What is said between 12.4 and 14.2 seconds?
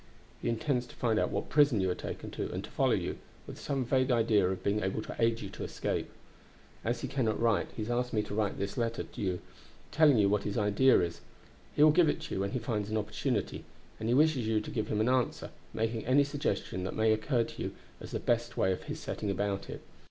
when he finds an opportunity, and he